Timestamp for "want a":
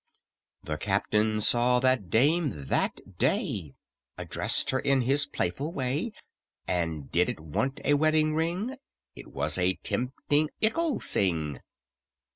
7.39-7.93